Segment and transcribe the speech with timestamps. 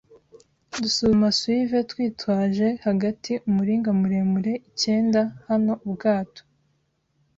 [0.81, 6.41] dusuzuma swivel twitwaje hagati, umuringa muremure icyenda, “Hano, ubwato